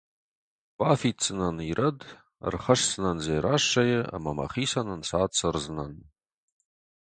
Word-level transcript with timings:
Бафиддзынӕн 0.77 1.57
ирӕд, 1.71 1.99
ӕрхӕсдзынӕн 2.47 3.17
Дзерассӕйы 3.21 3.99
ӕмӕ 4.15 4.31
мӕхицӕн 4.37 4.87
ӕнцад 4.95 5.29
цӕрдзынӕн! 5.37 5.93